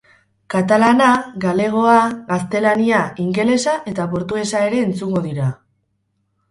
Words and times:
Katalana, 0.53 1.09
galegoa, 1.43 1.99
gaztelania, 2.31 3.03
ingelesa 3.27 3.77
eta 3.93 4.09
portugesa 4.17 4.67
ere 4.71 4.83
entzungo 4.89 5.25
dira. 5.29 5.57